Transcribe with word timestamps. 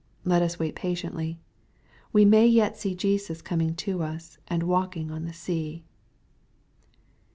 Let 0.25 0.41
us 0.41 0.57
wait 0.57 0.69
1 0.73 0.73
patiently. 0.73 1.37
We 2.11 2.25
may 2.25 2.47
yet 2.47 2.75
see 2.75 2.95
Jesus 2.95 3.39
coming 3.43 3.75
to 3.75 4.01
us, 4.01 4.39
and 4.47 4.63
^" 4.63 4.65
walking 4.65 5.11
on 5.11 5.25
the 5.25 5.31
sea." 5.33 5.83